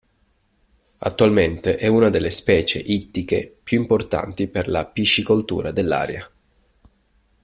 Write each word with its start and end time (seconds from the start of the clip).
Attualmente 0.97 1.77
è 1.77 1.85
una 1.85 2.09
delle 2.09 2.31
specie 2.31 2.79
ittiche 2.79 3.55
più 3.61 3.79
importanti 3.79 4.47
per 4.47 4.67
la 4.67 4.83
piscicoltura 4.87 5.69
dell'area. 5.69 6.27